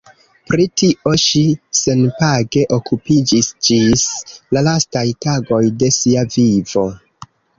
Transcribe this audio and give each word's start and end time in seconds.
Pri 0.51 0.63
tio 0.81 1.11
ŝi 1.23 1.41
senpage 1.79 2.63
okupiĝis 2.79 3.51
ĝis 3.69 4.07
la 4.57 4.65
lastaj 4.71 5.05
tagoj 5.29 5.61
de 5.83 5.93
sia 5.99 6.27
vivo. 6.37 6.89